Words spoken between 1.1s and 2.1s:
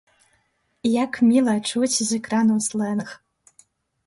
міла чуць з